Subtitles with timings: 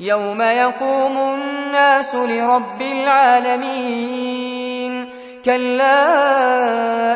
[0.00, 4.28] يوم يقوم الناس لرب العالمين
[5.44, 6.00] كلا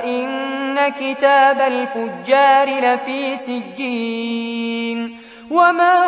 [0.05, 5.17] إن كتاب الفجار لفي سجين
[5.51, 5.99] وما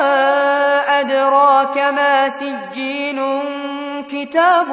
[1.00, 3.20] أدراك ما سجين
[4.08, 4.66] كتاب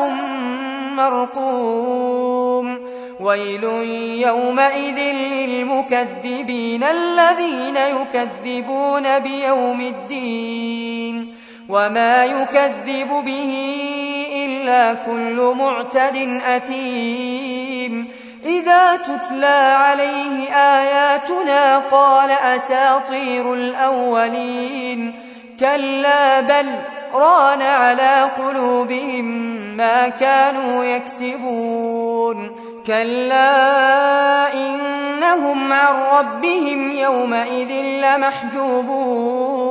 [0.96, 2.80] مرقوم
[3.20, 3.64] ويل
[4.28, 5.00] يومئذ
[5.34, 11.31] للمكذبين الذين يكذبون بيوم الدين
[11.72, 13.54] وما يكذب به
[14.46, 18.08] إلا كل معتد أثيم.
[18.46, 25.14] إذا تتلى عليه آياتنا قال أساطير الأولين.
[25.60, 26.76] كلا بل
[27.14, 29.26] ران على قلوبهم
[29.78, 32.52] ما كانوا يكسبون.
[32.88, 39.71] كلا إنهم عن ربهم يومئذ لمحجوبون.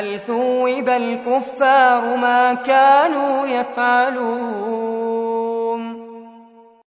[0.00, 5.09] هل ثوب الكفار ما كانوا يفعلون.